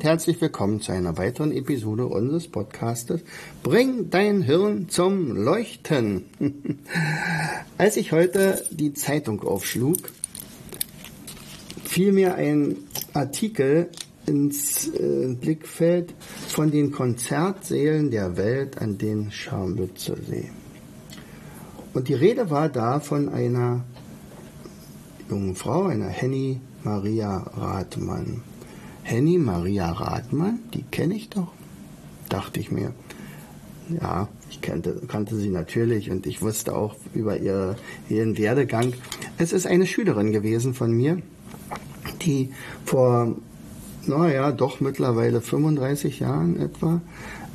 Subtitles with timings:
[0.00, 3.20] Und herzlich willkommen zu einer weiteren Episode unseres Podcastes
[3.62, 6.24] Bring dein Hirn zum Leuchten.
[7.76, 9.98] Als ich heute die Zeitung aufschlug,
[11.84, 12.78] fiel mir ein
[13.12, 13.90] Artikel
[14.24, 16.14] ins äh, Blickfeld
[16.48, 20.50] von den Konzertsälen der Welt an den Scharmützelsee.
[21.92, 23.84] Und die Rede war da von einer
[25.28, 28.42] jungen Frau, einer Henny Maria Rathmann.
[29.10, 31.52] Henny Maria Rathmann, die kenne ich doch,
[32.28, 32.92] dachte ich mir.
[34.00, 37.74] Ja, ich kannte, kannte sie natürlich und ich wusste auch über ihr,
[38.08, 38.92] ihren Werdegang.
[39.36, 41.20] Es ist eine Schülerin gewesen von mir,
[42.22, 42.52] die
[42.84, 43.34] vor,
[44.06, 47.00] naja, doch mittlerweile 35 Jahren etwa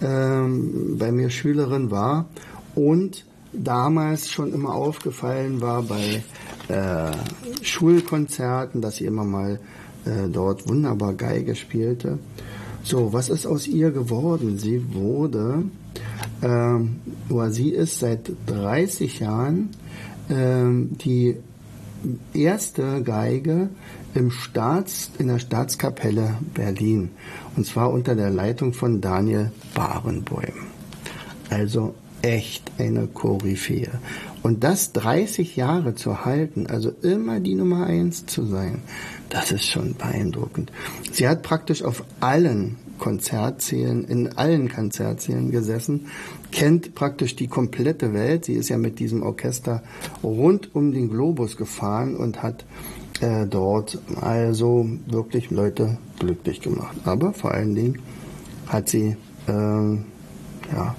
[0.02, 2.26] ähm, bei mir Schülerin war
[2.76, 6.22] und damals schon immer aufgefallen war bei
[6.68, 7.12] äh,
[7.62, 9.62] Schulkonzerten, dass sie immer mal
[10.06, 12.20] äh, dort wunderbar Geige spielte.
[12.84, 14.60] So, was ist aus ihr geworden?
[14.60, 15.64] Sie wurde,
[16.44, 16.98] ähm,
[17.30, 19.70] oder sie ist seit 30 Jahren
[20.30, 21.38] ähm, die
[22.34, 23.70] erste Geige
[24.14, 27.10] im Staats, in der Staatskapelle Berlin.
[27.56, 30.54] Und zwar unter der Leitung von Daniel Barenboim.
[31.50, 33.90] Also echt eine Koryphäe.
[34.42, 38.82] Und das 30 Jahre zu halten, also immer die Nummer eins zu sein,
[39.30, 40.72] das ist schon beeindruckend.
[41.12, 46.08] Sie hat praktisch auf allen Konzertsälen, in allen Konzertsälen gesessen,
[46.52, 48.46] kennt praktisch die komplette Welt.
[48.46, 49.84] Sie ist ja mit diesem Orchester
[50.24, 52.66] rund um den Globus gefahren und hat
[53.22, 56.98] äh, dort also wirklich Leute glücklich gemacht.
[57.04, 58.00] Aber vor allen Dingen
[58.68, 59.16] hat sie
[59.48, 60.96] äh, ja,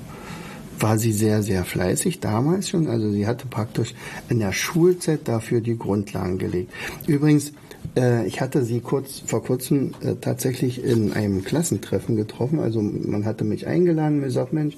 [0.78, 2.88] war sie sehr, sehr fleißig damals schon.
[2.88, 3.94] Also sie hatte praktisch
[4.28, 6.72] in der Schulzeit dafür die Grundlagen gelegt.
[7.06, 7.53] Übrigens,
[7.97, 12.60] äh, ich hatte sie kurz vor kurzem äh, tatsächlich in einem Klassentreffen getroffen.
[12.60, 14.76] Also man hatte mich eingeladen, mir gesagt, Mensch,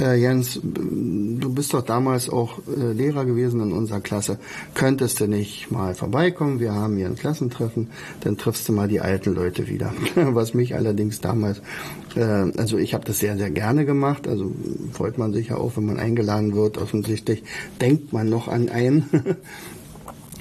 [0.00, 4.38] äh, Jens, du bist doch damals auch äh, Lehrer gewesen in unserer Klasse.
[4.74, 6.60] Könntest du nicht mal vorbeikommen?
[6.60, 7.88] Wir haben hier ein Klassentreffen.
[8.22, 9.92] Dann triffst du mal die alten Leute wieder.
[10.14, 11.60] Was mich allerdings damals,
[12.16, 14.26] äh, also ich habe das sehr, sehr gerne gemacht.
[14.26, 14.52] Also
[14.92, 16.78] freut man sich ja auch, wenn man eingeladen wird.
[16.78, 17.42] Offensichtlich
[17.80, 19.04] denkt man noch an einen.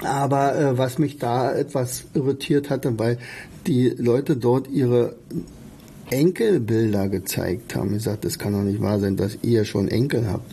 [0.02, 3.18] Aber äh, was mich da etwas irritiert hatte, weil
[3.68, 5.16] die Leute dort ihre
[6.12, 7.96] Enkelbilder gezeigt haben.
[7.96, 10.52] Ich sagte, es kann doch nicht wahr sein, dass ihr schon Enkel habt.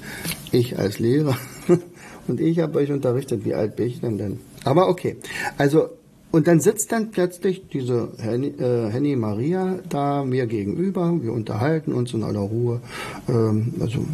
[0.53, 1.37] Ich als Lehrer.
[2.29, 3.45] Und ich habe euch unterrichtet.
[3.45, 4.41] Wie alt bin ich denn denn?
[4.65, 5.17] Aber okay.
[5.59, 5.91] Also,
[6.33, 11.17] und dann sitzt dann plötzlich diese Henny, äh, Henny Maria da mir gegenüber.
[11.23, 12.81] Wir unterhalten uns in aller Ruhe.
[13.29, 14.05] Ähm, also,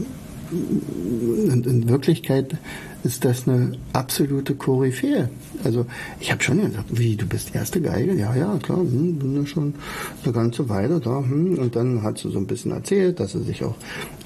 [0.52, 2.56] in, in Wirklichkeit
[3.04, 5.28] ist das eine absolute Koryphäe.
[5.64, 5.86] Also
[6.20, 8.14] ich habe schon gedacht, wie, du bist erste Geige?
[8.14, 9.74] Ja, ja, klar, hm, bin ja schon
[10.22, 11.18] eine ganze Weile da.
[11.20, 11.58] Hm.
[11.58, 13.74] Und dann hat sie so ein bisschen erzählt, dass sie sich auch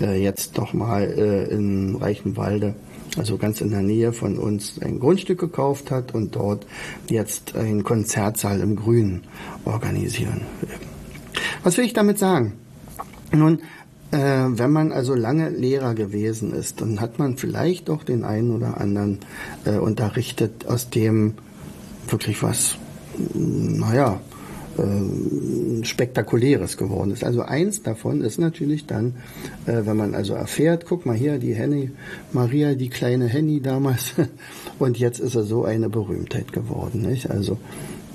[0.00, 2.74] äh, jetzt doch mal äh, in Reichenwalde,
[3.16, 6.66] also ganz in der Nähe von uns, ein Grundstück gekauft hat und dort
[7.08, 9.22] jetzt einen Konzertsaal im Grünen
[9.64, 10.74] organisieren will.
[11.62, 12.54] Was will ich damit sagen?
[13.32, 13.60] Nun,
[14.12, 18.54] äh, wenn man also lange Lehrer gewesen ist, dann hat man vielleicht auch den einen
[18.54, 19.18] oder anderen
[19.64, 21.34] äh, unterrichtet, aus dem
[22.08, 22.76] wirklich was,
[23.34, 24.20] naja,
[24.78, 27.24] äh, spektakuläres geworden ist.
[27.24, 29.14] Also eins davon ist natürlich dann,
[29.66, 31.90] äh, wenn man also erfährt, guck mal hier, die Henny,
[32.32, 34.14] Maria, die kleine Henny damals,
[34.78, 37.02] und jetzt ist er so eine Berühmtheit geworden.
[37.02, 37.30] Nicht?
[37.30, 37.58] Also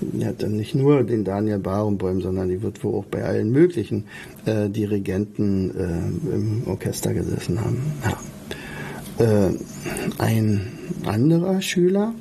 [0.01, 3.51] die hat dann nicht nur den Daniel Barenboim, sondern die wird wohl auch bei allen
[3.51, 4.05] möglichen
[4.45, 7.77] äh, Dirigenten äh, im Orchester gesessen haben.
[8.03, 8.17] Ja.
[9.25, 9.51] Äh,
[10.17, 10.61] ein
[11.05, 12.13] anderer Schüler,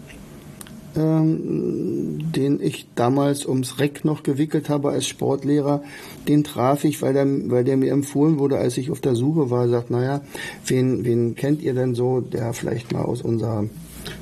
[0.97, 5.83] ähm, den ich damals ums Reck noch gewickelt habe als Sportlehrer,
[6.29, 9.51] den traf ich, weil der, weil der mir empfohlen wurde, als ich auf der Suche
[9.51, 10.23] war, sagt, naja,
[10.67, 13.67] wen, wen kennt ihr denn so, der vielleicht mal aus unserer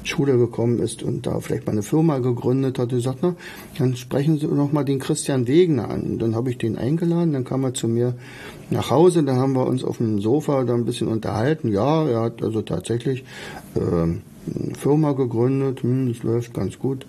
[0.04, 3.36] Schule gekommen ist und da vielleicht mal eine Firma gegründet hat, die sagt, na,
[3.78, 6.02] dann sprechen Sie noch mal den Christian Wegener an.
[6.02, 8.14] Und dann habe ich den eingeladen, dann kam er zu mir
[8.70, 11.69] nach Hause, dann haben wir uns auf dem Sofa da ein bisschen unterhalten.
[11.69, 13.25] Ja, er hat also tatsächlich
[13.75, 17.06] äh, eine Firma gegründet, hm, das läuft ganz gut.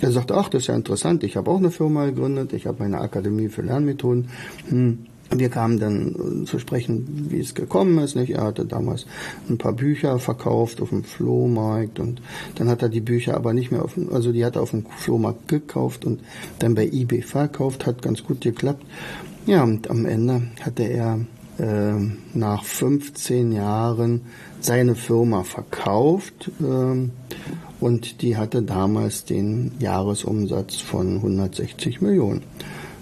[0.00, 2.78] er sagte, ach, das ist ja interessant, ich habe auch eine Firma gegründet, ich habe
[2.80, 4.28] meine Akademie für Lernmethoden.
[4.68, 5.06] Hm.
[5.30, 8.16] Wir kamen dann zu sprechen, wie es gekommen ist.
[8.16, 8.30] Nicht?
[8.30, 9.06] Er hatte damals
[9.48, 12.20] ein paar Bücher verkauft auf dem Flohmarkt und
[12.56, 14.70] dann hat er die Bücher aber nicht mehr auf, dem, also die hat er auf
[14.70, 16.20] dem Flohmarkt gekauft und
[16.58, 18.84] dann bei eBay verkauft, hat ganz gut geklappt.
[19.46, 21.20] Ja, und am Ende hatte er
[21.58, 21.94] äh,
[22.34, 24.22] nach 15 Jahren
[24.60, 27.08] seine Firma verkauft äh,
[27.80, 32.42] und die hatte damals den Jahresumsatz von 160 Millionen.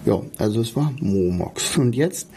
[0.08, 1.76] Ja, also es war Momox.
[1.76, 2.28] Und jetzt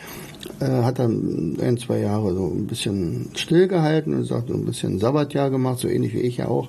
[0.60, 5.00] äh, hat er ein, zwei Jahre so ein bisschen stillgehalten und sagt, so ein bisschen
[5.00, 6.68] Sabbatjahr gemacht, so ähnlich wie ich ja auch.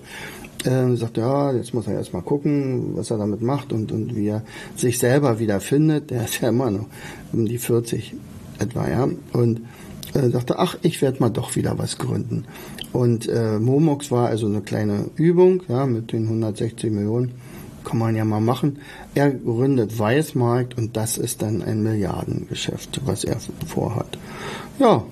[0.65, 4.29] Äh, sagt, ja, jetzt muss er erstmal gucken, was er damit macht und, und wie
[4.29, 4.45] er
[4.77, 6.13] sich selber wieder findet.
[6.13, 6.87] Der ist ja immer noch
[7.33, 8.15] um die 40
[8.61, 9.09] etwa, ja.
[9.33, 9.63] Und
[10.15, 12.45] äh, sagte, ach, ich werde mal doch wieder was gründen.
[12.93, 17.33] Und äh, Momox war also eine kleine Übung, ja, mit den 160 Millionen.
[17.85, 18.79] Kann man ja mal machen.
[19.15, 24.19] Er gründet Weißmarkt und das ist dann ein Milliardengeschäft, was er vorhat.
[24.79, 25.05] Ja,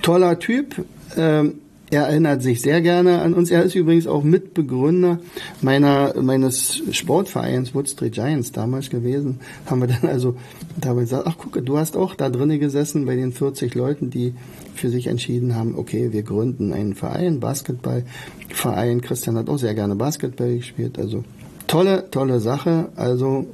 [0.00, 0.84] toller Typ.
[1.16, 1.54] Ähm,
[1.92, 3.50] er erinnert sich sehr gerne an uns.
[3.50, 5.20] Er ist übrigens auch Mitbegründer
[5.60, 9.40] meiner, meines Sportvereins Wood Street Giants damals gewesen.
[9.66, 10.36] Haben wir dann also
[10.80, 14.32] da gesagt, ach gucke, du hast auch da drinnen gesessen bei den 40 Leuten, die
[14.74, 19.02] für sich entschieden haben, okay, wir gründen einen Verein, Basketballverein.
[19.02, 20.98] Christian hat auch sehr gerne Basketball gespielt.
[20.98, 21.24] Also
[21.66, 22.88] tolle, tolle Sache.
[22.96, 23.46] Also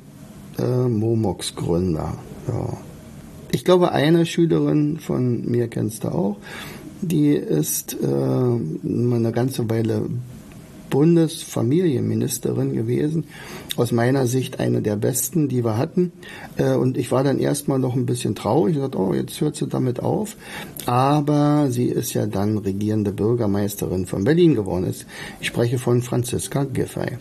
[0.58, 2.14] äh, Momox Gründer.
[2.46, 2.76] Ja.
[3.50, 6.36] Ich glaube, eine Schülerin von mir kennst du auch
[7.00, 10.06] die ist äh, eine ganze Weile
[10.90, 13.24] Bundesfamilienministerin gewesen.
[13.76, 16.12] Aus meiner Sicht eine der besten, die wir hatten.
[16.56, 18.76] Äh, und ich war dann erstmal noch ein bisschen traurig.
[18.76, 20.36] Ich dachte, oh, jetzt hört sie damit auf.
[20.86, 24.92] Aber sie ist ja dann regierende Bürgermeisterin von Berlin geworden.
[25.40, 27.18] Ich spreche von Franziska Giffey.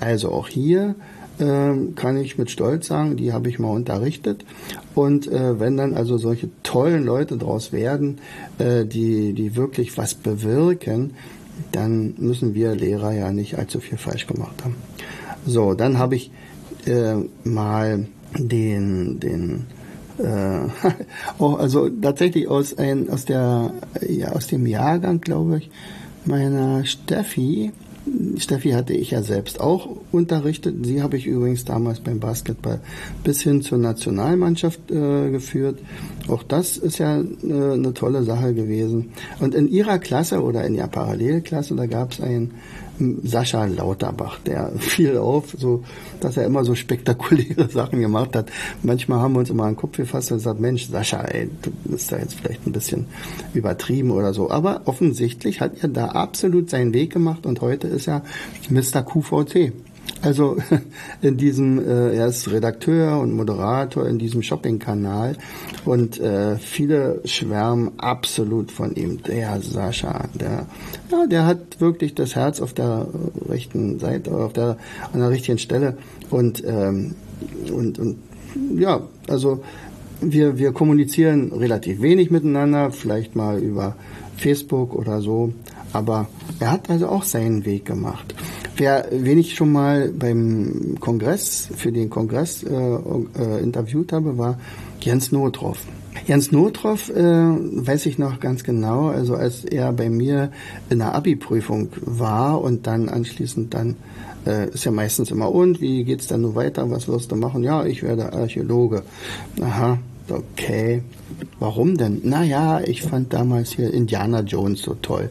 [0.00, 0.94] Also auch hier
[1.38, 4.44] äh, kann ich mit Stolz sagen, die habe ich mal unterrichtet.
[4.94, 8.18] Und äh, wenn dann also solche tollen Leute draus werden,
[8.58, 11.14] äh, die, die wirklich was bewirken,
[11.72, 14.76] dann müssen wir Lehrer ja nicht allzu viel falsch gemacht haben.
[15.46, 16.30] So, dann habe ich
[16.86, 18.06] äh, mal
[18.36, 19.66] den, den
[20.18, 20.68] äh,
[21.38, 23.72] oh, also tatsächlich aus ein, aus der
[24.06, 25.70] ja aus dem Jahrgang, glaube ich,
[26.24, 27.72] meiner Steffi,
[28.38, 30.84] Steffi hatte ich ja selbst auch unterrichtet.
[30.84, 32.80] Sie habe ich übrigens damals beim Basketball
[33.24, 35.78] bis hin zur Nationalmannschaft äh, geführt.
[36.28, 39.10] Auch das ist ja äh, eine tolle Sache gewesen.
[39.40, 42.52] Und in ihrer Klasse oder in ihrer Parallelklasse, da gab es einen
[43.22, 45.84] Sascha Lauterbach, der fiel auf, so,
[46.20, 48.50] dass er immer so spektakuläre Sachen gemacht hat.
[48.82, 51.70] Manchmal haben wir uns immer an den Kopf gefasst und gesagt, Mensch, Sascha, ey, du
[51.84, 53.06] bist da jetzt vielleicht ein bisschen
[53.54, 54.50] übertrieben oder so.
[54.50, 58.22] Aber offensichtlich hat er da absolut seinen Weg gemacht und heute ist er
[58.68, 59.02] Mr.
[59.02, 59.72] QVC.
[60.20, 60.56] Also
[61.22, 65.36] in diesem, äh, er ist Redakteur und Moderator in diesem Shopping-Kanal
[65.84, 69.22] und äh, viele schwärmen absolut von ihm.
[69.22, 70.66] Der Sascha, der,
[71.10, 73.06] ja, der hat wirklich das Herz auf der
[73.48, 74.76] rechten Seite, auf der
[75.12, 75.96] an der richtigen Stelle
[76.30, 77.14] und ähm,
[77.72, 78.18] und und
[78.76, 79.62] ja, also
[80.20, 83.94] wir wir kommunizieren relativ wenig miteinander, vielleicht mal über
[84.36, 85.52] Facebook oder so,
[85.92, 86.28] aber
[86.58, 88.34] er hat also auch seinen Weg gemacht.
[88.78, 94.56] Wer, wen ich schon mal beim Kongress, für den Kongress äh, äh, interviewt habe, war
[95.00, 95.84] Jens Notroff.
[96.28, 100.52] Jens Notroff äh, weiß ich noch ganz genau, also als er bei mir
[100.90, 103.96] in der Abi-Prüfung war und dann anschließend dann
[104.46, 107.64] äh, ist ja meistens immer und wie geht's dann nur weiter, was wirst du machen?
[107.64, 109.02] Ja, ich werde Archäologe.
[109.60, 109.98] Aha,
[110.28, 111.02] okay.
[111.58, 112.20] Warum denn?
[112.22, 115.30] Naja, ich fand damals hier Indiana Jones so toll.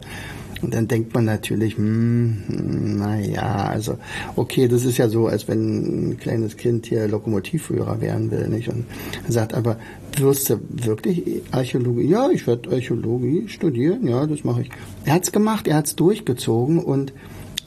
[0.60, 3.98] Und dann denkt man natürlich, hm, naja, also
[4.36, 8.68] okay, das ist ja so, als wenn ein kleines Kind hier Lokomotivführer werden will, nicht?
[8.68, 8.86] Und
[9.28, 9.78] sagt, aber
[10.16, 12.08] wirst du wirklich Archäologie?
[12.08, 14.70] Ja, ich werde Archäologie studieren, ja, das mache ich.
[15.04, 17.12] Er hat's gemacht, er hat's durchgezogen und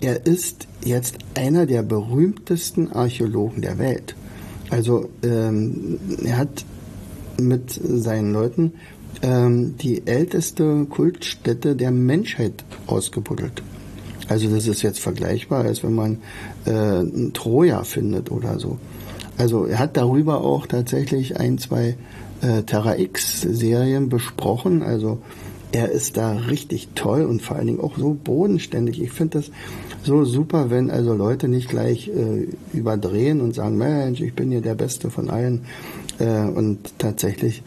[0.01, 4.15] er ist jetzt einer der berühmtesten Archäologen der Welt.
[4.69, 6.65] Also ähm, er hat
[7.39, 8.73] mit seinen Leuten
[9.21, 13.61] ähm, die älteste Kultstätte der Menschheit ausgebuddelt.
[14.27, 16.17] Also das ist jetzt vergleichbar, als wenn man
[16.65, 18.77] äh, Troja findet oder so.
[19.37, 21.97] Also er hat darüber auch tatsächlich ein, zwei
[22.41, 24.83] äh, Terra X-Serien besprochen.
[24.83, 25.19] Also
[25.71, 29.01] er ist da richtig toll und vor allen Dingen auch so bodenständig.
[29.01, 29.51] Ich finde das
[30.03, 34.61] so super, wenn also Leute nicht gleich äh, überdrehen und sagen, Mensch, ich bin hier
[34.61, 35.61] der Beste von allen.
[36.19, 37.63] Äh, und tatsächlich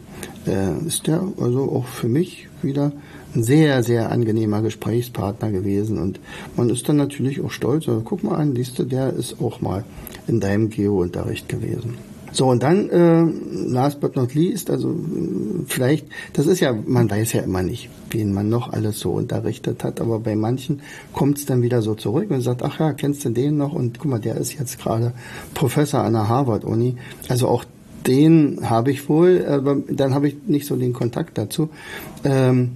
[0.47, 2.91] äh, ist der also auch für mich wieder
[3.35, 5.97] ein sehr, sehr angenehmer Gesprächspartner gewesen.
[5.97, 6.19] Und
[6.55, 7.87] man ist dann natürlich auch stolz.
[7.87, 9.83] Also, guck mal an, siehst du, der ist auch mal
[10.27, 11.97] in deinem Geo-Unterricht gewesen.
[12.31, 13.23] So, und dann, äh,
[13.71, 14.93] last but not least, also
[15.67, 19.85] vielleicht, das ist ja, man weiß ja immer nicht, wen man noch alles so unterrichtet
[19.85, 20.81] hat, aber bei manchen
[21.13, 23.71] kommt es dann wieder so zurück und sagt, ach ja, kennst du den noch?
[23.71, 25.13] Und guck mal, der ist jetzt gerade
[25.53, 26.97] Professor an der Harvard-Uni.
[27.29, 27.63] Also auch
[28.07, 31.69] den habe ich wohl, aber dann habe ich nicht so den Kontakt dazu.
[32.23, 32.71] Ähm,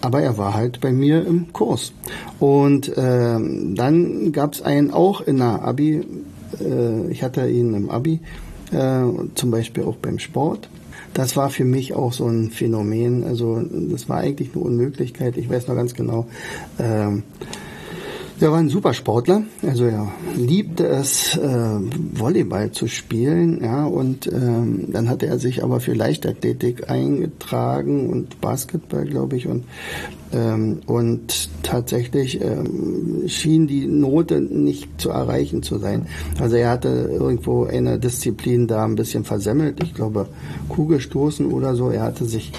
[0.00, 1.92] aber er war halt bei mir im Kurs.
[2.38, 6.04] Und ähm, dann gab es einen auch in der Abi,
[6.60, 8.20] äh, ich hatte ihn im Abi,
[8.72, 9.02] äh,
[9.34, 10.68] zum Beispiel auch beim Sport.
[11.14, 13.24] Das war für mich auch so ein Phänomen.
[13.24, 15.38] Also das war eigentlich eine Unmöglichkeit.
[15.38, 16.26] Ich weiß noch ganz genau.
[16.78, 17.22] Äh,
[18.40, 21.78] er war ein super Sportler, also er liebte es, äh,
[22.14, 28.40] Volleyball zu spielen, ja, und ähm, dann hatte er sich aber für Leichtathletik eingetragen und
[28.40, 29.64] Basketball, glaube ich, und
[30.32, 36.06] ähm, und tatsächlich ähm, schien die Note nicht zu erreichen zu sein.
[36.40, 40.28] Also er hatte irgendwo eine Disziplin da ein bisschen versemmelt, ich glaube
[40.68, 41.90] Kugelstoßen oder so.
[41.90, 42.52] Er hatte sich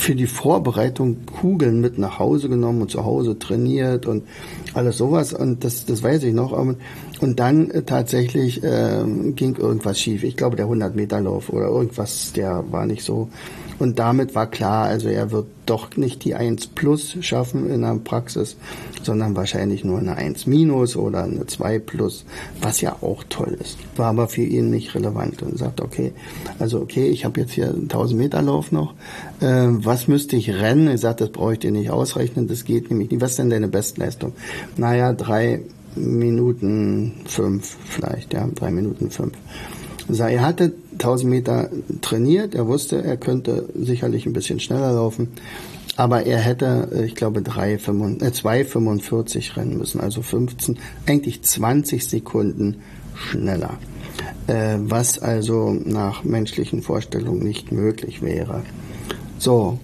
[0.00, 4.24] für die Vorbereitung Kugeln mit nach Hause genommen und zu Hause trainiert und
[4.72, 5.34] alles sowas.
[5.34, 6.52] Und das, das weiß ich noch.
[6.52, 9.04] Und dann äh, tatsächlich äh,
[9.36, 10.24] ging irgendwas schief.
[10.24, 13.28] Ich glaube, der 100-Meter-Lauf oder irgendwas, der war nicht so
[13.80, 17.94] und damit war klar, also er wird doch nicht die 1 plus schaffen in der
[17.94, 18.56] Praxis,
[19.02, 22.26] sondern wahrscheinlich nur eine 1 minus oder eine 2 plus,
[22.60, 23.78] was ja auch toll ist.
[23.96, 26.12] War aber für ihn nicht relevant und sagt, okay,
[26.58, 28.92] also okay, ich habe jetzt hier einen 1000 Meter Lauf noch,
[29.40, 30.86] äh, was müsste ich rennen?
[30.86, 33.22] Er sagt, das brauche ich dir nicht ausrechnen, das geht nämlich nicht.
[33.22, 34.34] Was ist denn deine Bestleistung?
[34.76, 35.62] Naja, drei
[35.96, 39.32] Minuten fünf vielleicht, ja, drei Minuten fünf.
[40.18, 41.70] Er hatte 1000 Meter
[42.02, 42.54] trainiert.
[42.54, 45.28] Er wusste, er könnte sicherlich ein bisschen schneller laufen.
[45.96, 52.76] Aber er hätte, äh, ich glaube, 2,45 äh, rennen müssen, also 15, eigentlich 20 Sekunden
[53.14, 53.78] schneller.
[54.46, 58.62] Äh, was also nach menschlichen Vorstellungen nicht möglich wäre.
[59.38, 59.78] So,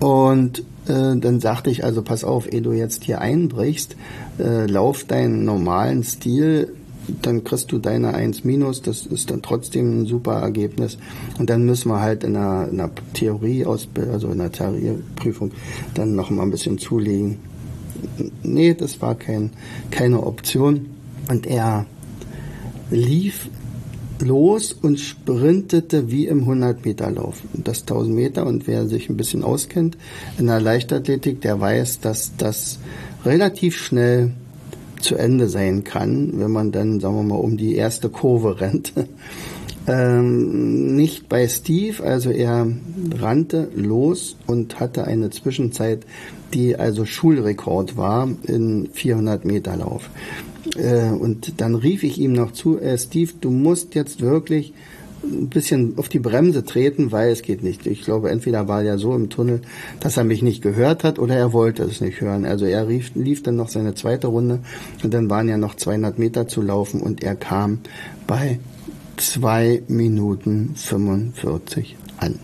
[0.00, 3.96] und äh, dann sagte ich also, pass auf, ehe du jetzt hier einbrichst,
[4.38, 6.75] äh, lauf deinen normalen Stil
[7.22, 10.98] dann kriegst du deine 1 minus, das ist dann trotzdem ein super Ergebnis.
[11.38, 15.52] Und dann müssen wir halt in einer, in einer Theorie, also in einer Theorieprüfung,
[15.94, 17.38] dann noch mal ein bisschen zulegen.
[18.42, 19.50] Nee, das war kein,
[19.90, 20.86] keine Option.
[21.28, 21.86] Und er
[22.90, 23.48] lief
[24.20, 27.38] los und sprintete wie im 100-Meter-Lauf.
[27.52, 29.96] Das 1000 Meter und wer sich ein bisschen auskennt
[30.38, 32.78] in der Leichtathletik, der weiß, dass das
[33.24, 34.32] relativ schnell
[35.00, 38.92] zu Ende sein kann, wenn man dann, sagen wir mal, um die erste Kurve rennt.
[39.86, 42.66] ähm, nicht bei Steve, also er
[43.18, 46.00] rannte los und hatte eine Zwischenzeit,
[46.54, 50.10] die also Schulrekord war in 400 Meter Lauf.
[50.76, 54.72] Äh, und dann rief ich ihm noch zu, äh, Steve, du musst jetzt wirklich
[55.26, 57.86] ein bisschen auf die Bremse treten, weil es geht nicht.
[57.86, 59.60] Ich glaube, entweder war er so im Tunnel,
[60.00, 62.44] dass er mich nicht gehört hat oder er wollte es nicht hören.
[62.44, 64.60] Also er rief, lief dann noch seine zweite Runde
[65.02, 67.80] und dann waren ja noch 200 Meter zu laufen und er kam
[68.26, 68.58] bei
[69.16, 72.38] 2 Minuten 45 an.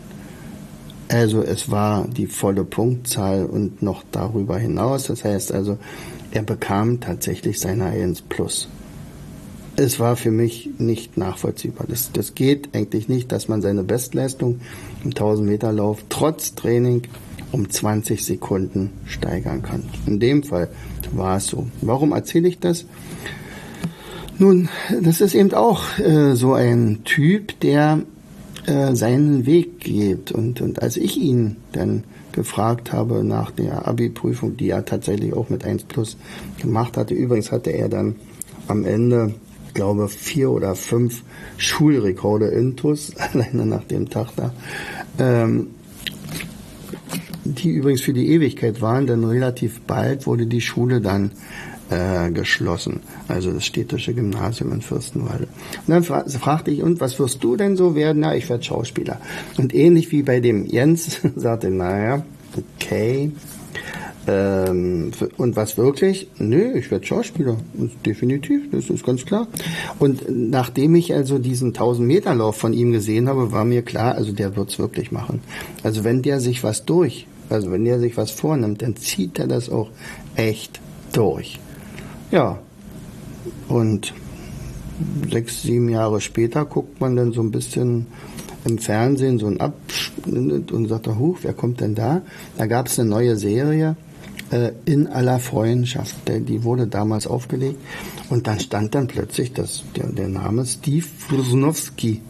[1.09, 5.05] Also es war die volle Punktzahl und noch darüber hinaus.
[5.05, 5.79] Das heißt also,
[6.31, 8.69] er bekam tatsächlich seine 1 plus
[9.77, 11.87] es war für mich nicht nachvollziehbar.
[11.89, 14.61] Das, das geht eigentlich nicht, dass man seine Bestleistung
[15.03, 17.03] im 1000 Meter Lauf trotz Training
[17.53, 19.85] um 20 Sekunden steigern kann.
[20.07, 20.69] In dem Fall
[21.13, 21.67] war es so.
[21.81, 22.87] Warum erzähle ich das?
[24.39, 24.69] Nun,
[25.03, 28.01] das ist eben auch äh, so ein Typ, der
[28.67, 30.33] äh, seinen Weg geht.
[30.33, 35.51] Und, und als ich ihn dann gefragt habe nach der Abi-Prüfung, die er tatsächlich auch
[35.51, 36.17] mit 1 Plus
[36.61, 38.17] gemacht hatte, übrigens hatte er dann
[38.69, 39.35] am Ende
[39.75, 41.23] glaube, vier oder fünf
[41.57, 44.53] Schulrekorde intus, alleine nach dem Tag da.
[45.19, 45.69] Ähm,
[47.45, 51.33] die übrigens für die Ewigkeit waren, denn relativ bald wurde die Schule dann
[51.91, 55.49] äh, geschlossen, also das städtische Gymnasium in Fürstenwalde.
[55.87, 58.21] Und dann fra fragte ich, und was wirst du denn so werden?
[58.21, 59.21] Na, ich werde Schauspieler.
[59.59, 62.25] Und ähnlich wie bei dem Jens sagte, naja,
[62.57, 63.33] okay,
[64.27, 66.29] ähm, und was wirklich?
[66.39, 67.57] Nö, ich werde Schauspieler.
[68.07, 69.49] Definitiv, das ist ganz klar.
[69.99, 74.15] Und nachdem ich also diesen 1000 Meter Lauf von ihm gesehen habe, war mir klar,
[74.15, 75.41] also der wird's wirklich machen.
[75.83, 79.49] Also wenn der sich was durch, also wenn der sich was vornimmt, dann zieht er
[79.49, 79.91] das auch
[80.37, 80.81] echt
[81.13, 81.59] durch.
[82.31, 82.61] Ja,
[83.69, 84.15] Und
[85.31, 88.07] sechs, sieben Jahre später guckt man dann so ein bisschen
[88.65, 92.23] im Fernsehen so ein Abschnitt und sagt, huch, wer kommt denn da?
[92.57, 93.97] Da gab es eine neue Serie
[94.53, 96.17] äh, in aller Freundschaft.
[96.29, 97.79] Die wurde damals aufgelegt
[98.31, 102.21] und dann stand dann plötzlich das, der, der Name Steve Rusnowski.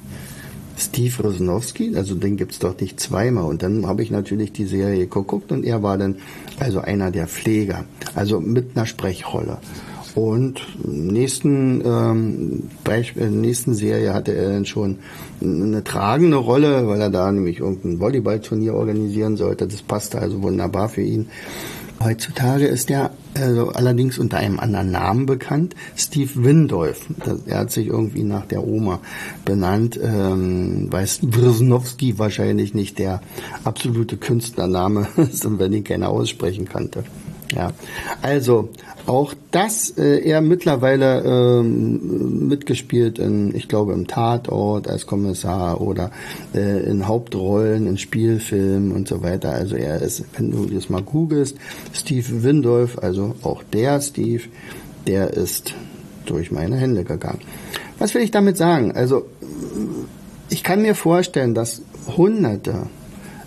[0.78, 3.44] Steve Rusnowski, also den gibt's doch nicht zweimal.
[3.44, 6.16] Und dann habe ich natürlich die Serie geguckt und er war dann
[6.58, 9.58] also einer der Pfleger, also mit einer Sprechrolle.
[10.14, 14.98] Und nächsten ähm, Beispiel, nächsten Serie hatte er dann schon
[15.40, 19.66] eine tragende Rolle, weil er da nämlich irgendein Volleyballturnier organisieren sollte.
[19.66, 21.28] Das passte also wunderbar für ihn.
[22.04, 27.06] Heutzutage ist er also allerdings unter einem anderen Namen bekannt, Steve Windolf.
[27.46, 29.00] Er hat sich irgendwie nach der Oma
[29.44, 33.20] benannt, ähm, weil Wrzynowski wahrscheinlich nicht der
[33.64, 37.04] absolute Künstlername ist und wenn ihn keiner aussprechen kannte.
[37.54, 37.72] Ja,
[38.22, 38.70] also
[39.06, 46.12] auch das, äh, er mittlerweile ähm, mitgespielt in, ich glaube, im Tatort als Kommissar oder
[46.54, 49.52] äh, in Hauptrollen in Spielfilmen und so weiter.
[49.52, 51.56] Also er ist, wenn du das mal googelst,
[51.92, 54.44] Steve Windolf, also auch der Steve,
[55.06, 55.74] der ist
[56.24, 57.40] durch meine Hände gegangen.
[57.98, 58.92] Was will ich damit sagen?
[58.92, 59.26] Also
[60.48, 61.82] ich kann mir vorstellen, dass
[62.16, 62.86] Hunderte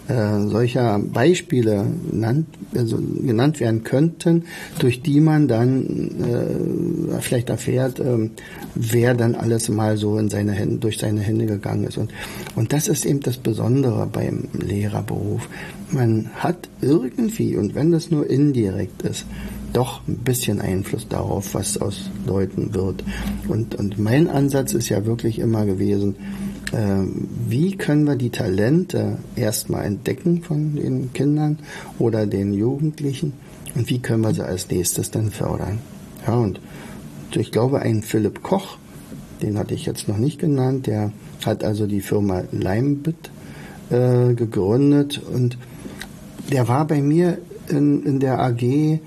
[0.07, 4.43] äh, solcher Beispiele genannt, also genannt werden könnten,
[4.79, 8.29] durch die man dann äh, vielleicht erfährt, äh,
[8.75, 11.97] wer dann alles mal so in seine Hände, durch seine Hände gegangen ist.
[11.97, 12.12] Und,
[12.55, 15.47] und das ist eben das Besondere beim Lehrerberuf.
[15.91, 19.25] Man hat irgendwie, und wenn das nur indirekt ist,
[19.74, 23.03] doch ein bisschen Einfluss darauf, was aus Leuten wird.
[23.47, 26.15] Und, und mein Ansatz ist ja wirklich immer gewesen,
[27.48, 31.60] wie können wir die Talente erstmal entdecken von den Kindern
[32.00, 33.34] oder den Jugendlichen
[33.75, 35.79] und wie können wir sie als nächstes dann fördern.
[36.25, 36.60] Ja, und
[37.36, 38.77] ich glaube, ein Philipp Koch,
[39.41, 41.12] den hatte ich jetzt noch nicht genannt, der
[41.46, 43.29] hat also die Firma Limebit
[43.89, 45.58] äh, gegründet und
[46.51, 49.00] der war bei mir in, in der AG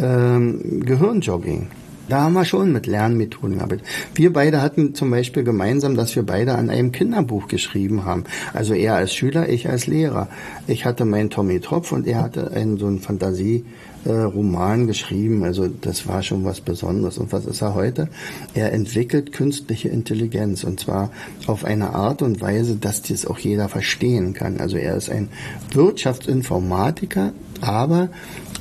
[0.00, 1.68] ähm, Gehirnjogging.
[2.08, 3.86] Da haben wir schon mit Lernmethoden gearbeitet.
[4.14, 8.24] Wir beide hatten zum Beispiel gemeinsam, dass wir beide an einem Kinderbuch geschrieben haben.
[8.52, 10.28] Also er als Schüler, ich als Lehrer.
[10.66, 15.44] Ich hatte meinen Tommy Tropf und er hatte einen so einen Fantasieroman geschrieben.
[15.44, 17.16] Also das war schon was Besonderes.
[17.16, 18.08] Und was ist er heute?
[18.52, 21.10] Er entwickelt künstliche Intelligenz und zwar
[21.46, 24.60] auf eine Art und Weise, dass das auch jeder verstehen kann.
[24.60, 25.30] Also er ist ein
[25.72, 28.10] Wirtschaftsinformatiker, aber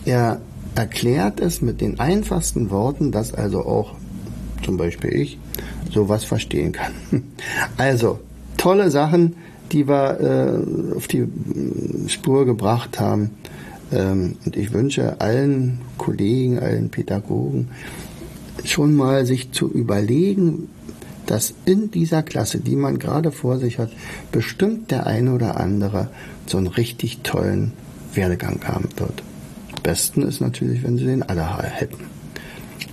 [0.05, 0.39] er
[0.75, 3.95] erklärt es mit den einfachsten Worten, dass also auch
[4.63, 5.37] zum Beispiel ich
[5.91, 6.93] sowas verstehen kann.
[7.77, 8.19] Also
[8.57, 9.35] tolle Sachen,
[9.71, 11.27] die wir äh, auf die
[12.07, 13.31] Spur gebracht haben.
[13.91, 17.69] Ähm, und ich wünsche allen Kollegen, allen Pädagogen
[18.63, 20.69] schon mal sich zu überlegen,
[21.25, 23.89] dass in dieser Klasse, die man gerade vor sich hat,
[24.31, 26.09] bestimmt der eine oder andere
[26.45, 27.73] so einen richtig tollen
[28.13, 29.23] Werdegang haben wird
[29.83, 32.05] besten ist natürlich, wenn sie den alle hätten.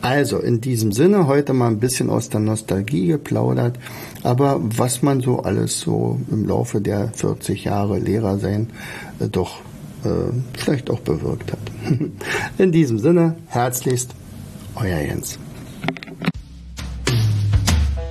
[0.03, 3.79] Also in diesem Sinne heute mal ein bisschen aus der Nostalgie geplaudert,
[4.23, 8.69] aber was man so alles so im Laufe der 40 Jahre Lehrer sein
[9.19, 9.61] äh, doch
[10.05, 11.59] äh, vielleicht auch bewirkt hat.
[12.59, 14.13] In diesem Sinne, herzlichst,
[14.75, 15.39] euer Jens.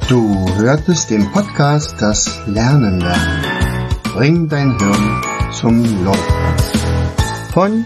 [0.08, 3.44] Du hörtest den Podcast Das Lernen lernen.
[4.04, 5.22] Bring dein Hirn
[5.54, 6.34] zum Laufen.
[7.54, 7.86] Von